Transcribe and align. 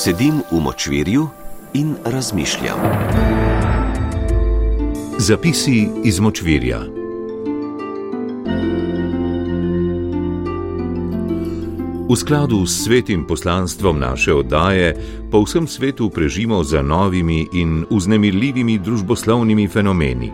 Sedim 0.00 0.40
v 0.50 0.60
močvirju 0.60 1.28
in 1.72 1.94
razmišljam. 2.04 2.78
Zapisi 5.18 5.88
iz 6.04 6.20
močvirja. 6.20 6.80
V 12.08 12.16
skladu 12.16 12.66
s 12.66 12.84
svetim 12.84 13.26
poslanstvom 13.26 14.00
naše 14.00 14.34
oddaje 14.34 14.96
po 15.30 15.44
vsem 15.44 15.66
svetu 15.68 16.08
prežimo 16.10 16.64
za 16.64 16.82
novimi 16.82 17.46
in 17.52 17.84
uznemirljivimi 17.90 18.78
družboslovnimi 18.78 19.68
fenomeni. 19.68 20.32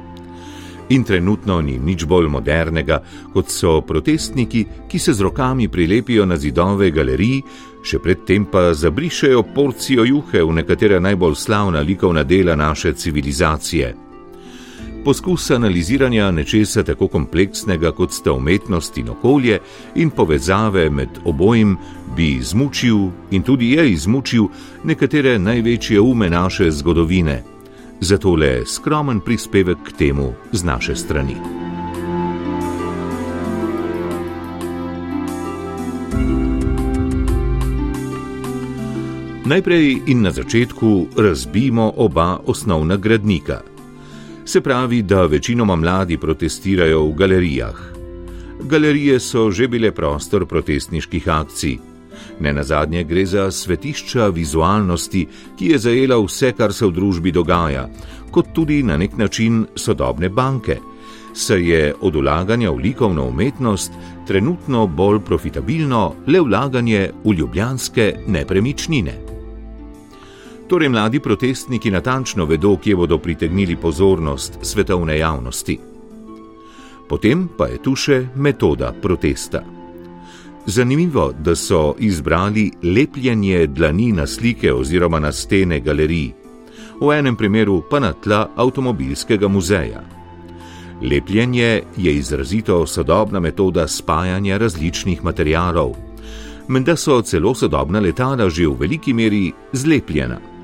In 0.89 1.05
trenutno 1.05 1.61
ni 1.61 1.79
nič 1.79 2.05
bolj 2.07 2.29
modernega, 2.31 3.01
kot 3.35 3.51
so 3.51 3.81
protestniki, 3.83 4.67
ki 4.89 4.99
se 4.99 5.13
z 5.13 5.21
rokami 5.21 5.69
prilepijo 5.69 6.27
na 6.27 6.37
zidove 6.39 6.93
galerij, 6.95 7.41
še 7.83 7.99
predtem 7.99 8.47
pa 8.47 8.71
zabrišejo 8.75 9.43
porcijo 9.55 10.07
juhe 10.07 10.43
v 10.43 10.55
nekatera 10.63 11.01
najbolj 11.03 11.35
slavna 11.35 11.83
likovna 11.83 12.23
dela 12.23 12.55
naše 12.55 12.95
civilizacije. 12.95 13.95
Poskus 15.07 15.51
analiziranja 15.51 16.31
nečesa 16.31 16.83
tako 16.83 17.09
kompleksnega 17.09 17.93
kot 17.95 18.15
sta 18.15 18.33
umetnost 18.33 18.99
in 18.99 19.11
okolje 19.15 19.59
in 19.95 20.11
povezave 20.11 20.91
med 20.91 21.19
obojim 21.25 21.77
bi 22.17 22.33
izmučil 22.39 23.11
in 23.31 23.43
tudi 23.43 23.73
je 23.75 23.91
izmučil 23.91 24.49
nekatere 24.85 25.39
največje 25.39 26.01
ume 26.01 26.31
naše 26.31 26.71
zgodovine 26.71 27.56
zato 28.01 28.35
le 28.37 28.67
skromen 28.67 29.21
prispevek 29.21 29.79
k 29.85 29.93
temu 29.93 30.35
z 30.53 30.65
naše 30.65 30.97
strani. 30.97 31.37
Najprej 39.47 40.03
in 40.07 40.23
na 40.23 40.31
začetku 40.31 41.07
razbimo 41.17 41.93
oba 41.97 42.41
osnovna 42.47 42.97
gradnika. 42.97 43.61
Se 44.45 44.61
pravi, 44.61 45.03
da 45.03 45.27
večinoma 45.27 45.77
mladi 45.77 46.19
protestirajo 46.19 47.05
v 47.07 47.13
galerijah. 47.15 47.79
Galerije 48.63 49.21
so 49.21 49.51
že 49.51 49.69
bile 49.69 49.93
prostor 49.93 50.47
protestniških 50.47 51.29
akcij. 51.29 51.96
Ne 52.41 52.53
na 52.53 52.63
zadnje 52.63 53.05
gre 53.05 53.27
za 53.27 53.51
svetišča 53.51 54.29
vizualnosti, 54.29 55.27
ki 55.59 55.71
je 55.73 55.79
zajela 55.79 56.19
vse, 56.21 56.53
kar 56.53 56.73
se 56.73 56.87
v 56.87 56.93
družbi 56.93 57.33
dogaja, 57.33 57.89
kot 58.31 58.53
tudi 58.55 58.83
na 58.83 58.97
nek 58.97 59.17
način 59.17 59.65
sodobne 59.75 60.29
banke. 60.29 60.79
Se 61.35 61.61
je 61.61 61.95
od 62.01 62.17
ulaganja 62.17 62.71
v 62.71 62.77
likovno 62.77 63.27
umetnost 63.29 63.93
trenutno 64.27 64.87
bolj 64.87 65.21
profitabilno 65.21 66.15
le 66.27 66.41
vlaganje 66.41 67.11
v 67.25 67.33
ljubljanske 67.33 68.15
nepremičnine. 68.27 69.15
Torej, 70.69 70.89
mladi 70.89 71.21
protestniki 71.21 71.91
natančno 71.91 72.45
vedo, 72.45 72.77
kje 72.77 72.97
bodo 72.97 73.19
pritegnili 73.19 73.77
pozornost 73.77 74.59
svetovne 74.63 75.19
javnosti. 75.19 75.79
Potem 77.09 77.49
pa 77.59 77.67
je 77.71 77.83
tu 77.83 77.95
še 77.95 78.27
metoda 78.35 78.91
protesta. 79.03 79.63
Zanimivo, 80.67 81.33
da 81.39 81.57
so 81.57 81.95
izbrali 81.99 82.71
lepljenje 82.83 83.67
dlani 83.67 84.13
na 84.13 84.27
slike 84.27 84.73
oziroma 84.73 85.19
na 85.21 85.33
stene 85.33 85.81
galerij, 85.81 86.33
v 87.01 87.13
enem 87.19 87.37
primeru 87.37 87.83
pa 87.91 88.01
na 88.01 88.13
tla 88.13 88.49
avtomobilskega 88.57 89.49
muzeja. 89.49 90.03
Lepljenje 91.03 91.83
je 91.97 92.15
izrazito 92.15 92.87
sodobna 92.87 93.41
metoda 93.41 93.89
spajanja 93.89 94.57
različnih 94.57 95.25
materialov. 95.25 95.95
Menda 96.69 96.97
so 96.97 97.23
celo 97.23 97.55
sodobna 97.55 98.01
letala 98.01 98.51
že 98.51 98.67
v 98.67 98.77
veliki 98.81 99.13
meri 99.13 99.53
zlepljena. 99.73 100.56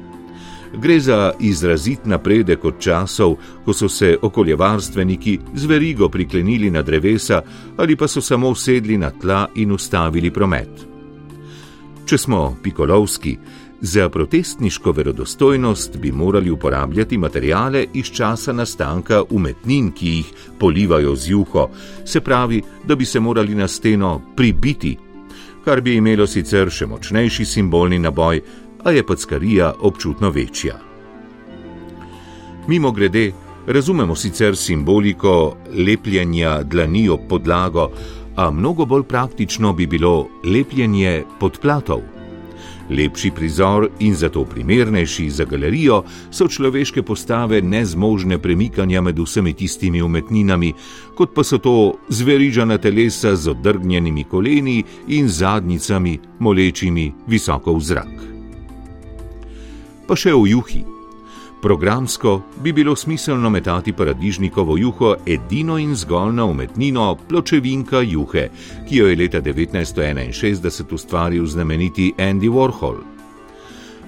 Gre 0.72 1.00
za 1.00 1.32
izrazit 1.40 2.06
napredek 2.06 2.64
od 2.64 2.78
časov, 2.80 3.36
ko 3.64 3.72
so 3.72 3.88
se 3.88 4.16
okoljevarstveniki 4.22 5.38
z 5.54 5.66
verigo 5.66 6.08
priklenili 6.08 6.70
na 6.70 6.82
drevesa 6.82 7.42
ali 7.76 7.96
pa 7.96 8.08
so 8.08 8.20
samo 8.20 8.54
sedli 8.54 8.98
na 8.98 9.10
tla 9.10 9.48
in 9.54 9.72
ustavili 9.72 10.30
promet. 10.30 10.86
Če 12.06 12.18
smo 12.18 12.56
pikolovski, 12.62 13.36
za 13.84 14.08
protestniško 14.08 14.92
verodostojnost 14.92 15.96
bi 15.96 16.12
morali 16.12 16.50
uporabljati 16.50 17.18
materijale 17.18 17.86
iz 17.94 18.06
časa 18.06 18.52
nastanka 18.52 19.22
umetnin, 19.30 19.90
ki 19.92 20.08
jih 20.08 20.32
polivajo 20.58 21.16
z 21.16 21.30
juho, 21.30 21.68
se 22.04 22.20
pravi, 22.20 22.62
da 22.84 22.94
bi 22.94 23.04
se 23.04 23.20
morali 23.20 23.54
na 23.54 23.68
steno 23.68 24.20
pribiti, 24.36 24.96
kar 25.64 25.80
bi 25.80 25.96
imelo 25.96 26.26
sicer 26.26 26.70
še 26.70 26.86
močnejši 26.86 27.44
simbolni 27.44 27.98
naboj, 27.98 28.40
a 28.84 28.90
je 28.90 29.06
packarija 29.06 29.72
občutno 29.80 30.30
večja. 30.30 30.78
Mimo 32.68 32.92
grede, 32.92 33.32
razumemo 33.66 34.14
sicer 34.14 34.56
simboliko 34.56 35.56
lepljenja 35.86 36.62
dlani 36.62 37.08
ob 37.08 37.20
podlago, 37.28 37.90
a 38.36 38.50
mnogo 38.50 38.84
bolj 38.86 39.02
praktično 39.02 39.72
bi 39.72 39.86
bilo 39.86 40.28
lepljenje 40.44 41.24
podplatov. 41.40 42.00
Lepši 42.90 43.30
prizor 43.30 43.88
in 44.00 44.14
zato 44.14 44.44
primernejši 44.44 45.30
za 45.30 45.44
galerijo 45.44 46.02
so 46.30 46.48
človeške 46.48 47.02
postave 47.02 47.62
nezmožne 47.62 48.38
premikanja 48.38 49.00
med 49.00 49.18
vsemi 49.18 49.52
tistimi 49.52 50.02
umetninami, 50.02 50.72
kot 51.14 51.34
pa 51.34 51.44
so 51.44 51.58
to 51.58 51.94
zverižana 52.08 52.78
telesa 52.78 53.36
z 53.36 53.50
odrgnjenimi 53.50 54.24
koleni 54.24 54.82
in 55.08 55.28
zadnicami, 55.28 56.18
molečimi 56.38 57.12
visoko 57.26 57.74
v 57.74 57.80
zrak 57.80 58.31
pa 60.12 60.16
še 60.20 60.34
v 60.36 60.50
juhi. 60.52 60.82
Programsko 61.64 62.42
bi 62.60 62.74
bilo 62.76 62.92
smiselno 62.92 63.48
metati 63.48 63.94
paradižnikovo 63.96 64.76
juho 64.76 65.14
edino 65.24 65.78
in 65.80 65.94
zgolj 65.96 66.34
na 66.36 66.44
umetnino 66.44 67.14
pločevinka 67.16 68.02
juhe, 68.04 68.50
ki 68.84 68.98
jo 68.98 69.06
je 69.08 69.16
leta 69.16 69.40
1961 69.40 70.92
ustvaril 70.92 71.46
znameniti 71.48 72.10
Andy 72.18 72.52
Warhol. 72.52 73.00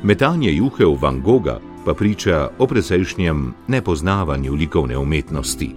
Metanje 0.05 0.53
juhe 0.53 0.85
v 0.85 1.01
Van 1.01 1.23
Gogha 1.25 1.57
pa 1.87 1.97
priča 1.97 2.51
o 2.59 2.69
precejšnjem 2.69 3.55
nepoznavanju 3.73 4.53
likovne 4.53 5.01
umetnosti. 5.01 5.73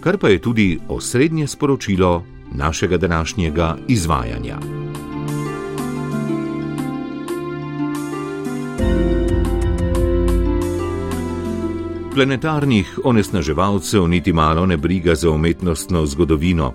Kar 0.00 0.16
pa 0.16 0.32
je 0.32 0.40
tudi 0.40 0.68
osrednje 0.88 1.44
sporočilo 1.46 2.24
našega 2.56 2.96
današnjega 2.96 3.76
izvajanja. 3.88 4.77
Planetarnih 12.18 12.98
onesnaževalcev 13.04 14.08
niti 14.08 14.32
malo 14.32 14.66
ne 14.66 14.76
briga 14.76 15.14
za 15.14 15.30
umetnostno 15.30 16.06
zgodovino, 16.06 16.72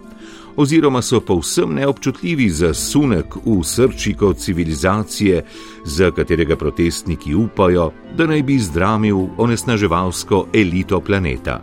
oziroma 0.56 1.02
so 1.02 1.20
povsem 1.20 1.74
neobčutljivi 1.76 2.50
za 2.50 2.74
sunek 2.74 3.36
v 3.46 3.64
srčiko 3.64 4.34
civilizacije, 4.34 5.44
za 5.86 6.12
katerega 6.12 6.56
protestniki 6.56 7.36
upajo, 7.36 7.92
da 8.18 8.28
naj 8.28 8.44
bi 8.44 8.60
zdramil 8.60 9.18
onesnaževalsko 9.38 10.46
elito 10.54 11.02
planeta. 11.02 11.60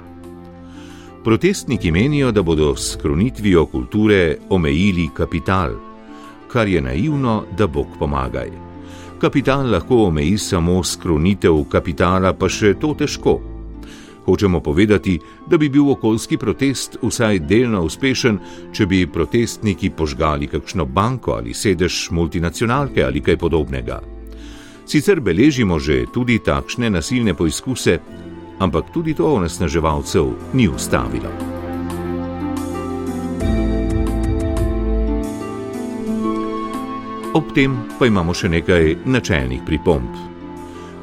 Protestniki 1.24 1.92
menijo, 1.92 2.32
da 2.32 2.42
bodo 2.42 2.76
s 2.76 2.98
kronitvijo 3.00 3.66
kulture 3.66 4.36
omejili 4.50 5.08
kapital, 5.14 5.72
kar 6.52 6.68
je 6.68 6.80
naivno, 6.80 7.44
da 7.58 7.66
Bog 7.66 7.86
pomagaj. 7.98 8.50
Kapital 9.20 9.70
lahko 9.70 10.04
omeji 10.04 10.38
samo 10.38 10.84
skronitev 10.84 11.64
kapitala, 11.64 12.32
pa 12.32 12.48
še 12.48 12.74
to 12.74 12.92
težko. 12.94 13.59
Hočemo 14.30 14.60
povedati, 14.60 15.18
da 15.46 15.58
bi 15.58 15.68
bil 15.68 15.90
okoljski 15.90 16.36
protest 16.36 16.96
vsaj 17.02 17.38
delno 17.38 17.82
uspešen, 17.82 18.38
če 18.72 18.86
bi 18.86 19.00
protestniki 19.10 19.90
požgali 19.90 20.46
kakšno 20.46 20.86
banko 20.86 21.32
ali 21.32 21.54
sedež 21.54 22.10
multinacionalke 22.14 23.02
ali 23.02 23.20
kaj 23.20 23.36
podobnega. 23.36 23.98
Sicer 24.86 25.20
beležimo 25.20 25.78
že 25.78 26.04
tudi 26.14 26.38
takšne 26.38 26.90
nasilne 26.90 27.34
poizkuse, 27.34 27.98
ampak 28.58 28.94
tudi 28.94 29.14
to 29.18 29.34
onesnaževalcev 29.34 30.54
ni 30.54 30.68
ustavilo. 30.68 31.34
Ob 37.34 37.50
tem 37.54 37.74
pa 37.98 38.06
imamo 38.06 38.34
še 38.34 38.48
nekaj 38.48 38.94
načelnih 39.06 39.66
pripomb. 39.66 40.29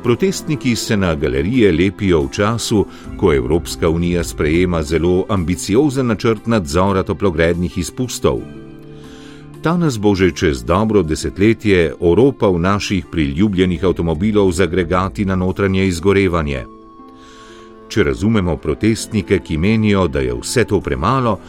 Protestniki 0.03 0.75
se 0.75 0.97
na 0.97 1.15
galerije 1.15 1.71
lepijo 1.71 2.21
v 2.21 2.29
času, 2.31 2.85
ko 3.17 3.33
Evropska 3.33 3.89
unija 3.89 4.23
sprejema 4.23 4.83
zelo 4.83 5.25
ambiciozen 5.29 6.07
načrt 6.07 6.47
nadzora 6.47 7.03
toplogrednih 7.03 7.77
izpustov. 7.77 8.39
Ta 9.61 9.77
nas 9.77 9.99
bo 9.99 10.15
že 10.15 10.31
čez 10.31 10.63
dobro 10.63 11.03
desetletje 11.03 11.93
oropal 11.99 12.61
naših 12.61 13.05
priljubljenih 13.11 13.83
avtomobilov 13.83 14.51
z 14.51 14.63
agregati 14.63 15.25
na 15.25 15.35
notranje 15.35 15.87
izgorevanje. 15.87 16.65
Če 17.89 18.03
razumemo 18.03 18.57
protestnike, 18.57 19.39
ki 19.39 19.57
menijo, 19.57 20.07
da 20.07 20.19
je 20.19 20.33
vse 20.33 20.63
to 20.63 20.81
premalo, 20.81 21.39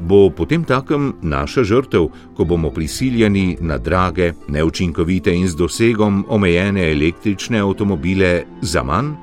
bo 0.00 0.30
potem 0.30 0.64
takem 0.64 1.12
naša 1.22 1.64
žrtev, 1.64 2.08
ko 2.36 2.44
bomo 2.44 2.70
prisiljeni 2.70 3.56
na 3.60 3.78
drage, 3.78 4.32
neučinkovite 4.48 5.34
in 5.34 5.48
z 5.48 5.56
dosegom 5.56 6.24
omejene 6.28 6.90
električne 6.92 7.60
avtomobile 7.60 8.42
za 8.62 8.82
manj? 8.82 9.14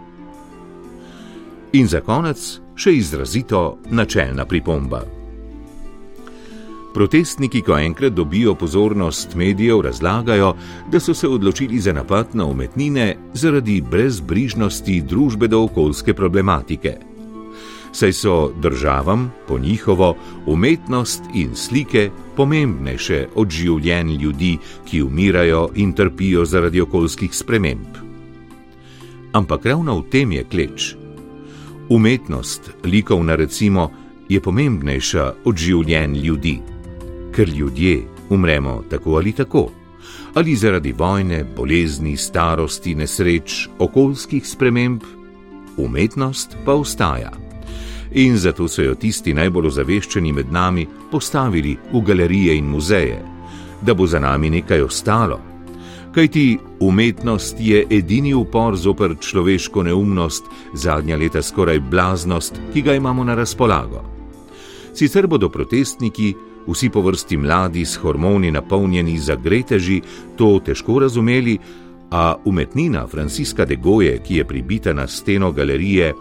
In 1.73 1.87
za 1.87 2.01
konec 2.01 2.59
še 2.75 2.93
izrazito 2.93 3.77
načelna 3.89 4.45
pripomba. 4.45 5.01
Protestniki, 6.93 7.63
ko 7.65 7.77
enkrat 7.77 8.13
dobijo 8.13 8.53
pozornost 8.55 9.33
medijev, 9.35 9.81
razlagajo, 9.81 10.53
da 10.91 10.99
so 10.99 11.13
se 11.13 11.27
odločili 11.27 11.79
za 11.79 11.93
napad 11.93 12.35
na 12.37 12.45
umetnine 12.45 13.15
zaradi 13.33 13.81
brezbrižnosti 13.81 15.01
družbe 15.01 15.47
do 15.47 15.63
okoljske 15.63 16.13
problematike 16.13 17.12
saj 17.93 18.13
so 18.13 18.51
državam, 18.61 19.31
po 19.47 19.59
njihovo, 19.59 20.15
umetnost 20.45 21.23
in 21.33 21.55
slike 21.55 22.09
pomembnejše 22.35 23.27
od 23.35 23.49
življenj 23.49 24.15
ljudi, 24.17 24.57
ki 24.85 25.01
umirajo 25.01 25.69
in 25.75 25.93
trpijo 25.93 26.45
zaradi 26.45 26.81
okoljskih 26.81 27.35
sprememb. 27.35 28.01
Ampak 29.33 29.65
ravno 29.65 29.99
v 29.99 30.09
tem 30.09 30.31
je 30.31 30.43
kleč. 30.43 30.95
Umetnost, 31.89 32.71
likovna 32.83 33.35
recimo, 33.35 33.91
je 34.29 34.41
pomembnejša 34.41 35.33
od 35.45 35.57
življenj 35.57 36.17
ljudi, 36.25 36.59
ker 37.35 37.49
ljudje 37.49 38.01
umremo 38.29 38.83
tako 38.89 39.17
ali 39.17 39.31
tako. 39.31 39.69
Ali 40.33 40.55
zaradi 40.55 40.91
vojne, 40.91 41.43
bolezni, 41.55 42.17
starosti, 42.17 42.95
nesreč, 42.95 43.67
okoljskih 43.79 44.47
sprememb, 44.47 45.03
umetnost 45.77 46.57
pa 46.65 46.73
ostaja 46.73 47.42
in 48.13 48.37
zato 48.37 48.67
so 48.67 48.81
jo 48.81 48.95
tisti 48.95 49.33
najbolj 49.33 49.67
ozaveščeni 49.67 50.33
med 50.33 50.51
nami 50.51 50.87
postavili 51.11 51.77
v 51.93 52.01
galerije 52.01 52.57
in 52.57 52.65
muzeje, 52.65 53.21
da 53.81 53.93
bo 53.93 54.07
za 54.07 54.19
nami 54.19 54.49
nekaj 54.49 54.81
ostalo. 54.81 55.39
Kajti 56.13 56.57
umetnost 56.79 57.55
je 57.59 57.85
edini 57.89 58.33
upor 58.33 58.75
zoper 58.77 59.15
človeško 59.19 59.83
neumnost, 59.83 60.45
zadnja 60.73 61.17
leta 61.17 61.41
skoraj 61.41 61.79
blaznost, 61.79 62.59
ki 62.73 62.81
ga 62.81 62.93
imamo 62.93 63.23
na 63.23 63.35
razpolago. 63.35 64.03
Sicer 64.93 65.27
bodo 65.27 65.49
protestniki, 65.49 66.33
vsi 66.67 66.89
po 66.89 67.01
vrsti 67.01 67.37
mladi 67.37 67.85
s 67.85 67.95
hormoni 67.95 68.51
napolnjeni 68.51 69.17
zagreteži, 69.17 70.01
to 70.37 70.59
težko 70.65 70.99
razumeli, 70.99 71.57
a 72.11 72.35
umetnina 72.45 73.07
Franciska 73.07 73.65
de 73.65 73.75
Goje, 73.75 74.19
ki 74.23 74.35
je 74.35 74.45
pribita 74.45 74.93
na 74.93 75.07
steno 75.07 75.51
galerije, 75.51 76.13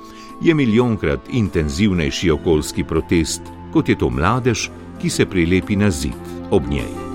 je 0.42 0.54
milijonkrat 0.54 1.20
intenzivnejši 1.32 2.30
okoljski 2.30 2.84
protest, 2.84 3.42
kot 3.72 3.88
je 3.88 3.98
to 3.98 4.10
mladež, 4.10 4.68
ki 5.00 5.10
se 5.10 5.26
prilepi 5.26 5.76
na 5.76 5.90
zid 5.90 6.18
ob 6.50 6.62
njej. 6.70 7.11